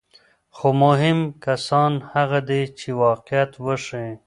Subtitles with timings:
[0.55, 4.13] خو مهم کسان هغه دي چې واقعیت وښيي.